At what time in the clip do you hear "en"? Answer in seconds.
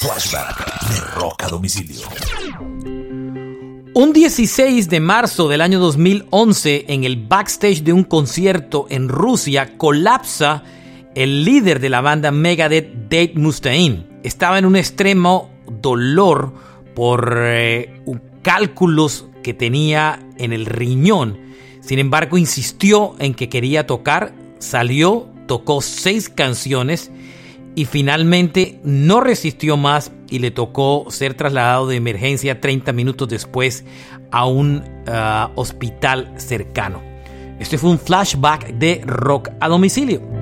6.88-7.04, 8.88-9.10, 14.58-14.64, 20.38-20.54, 23.18-23.34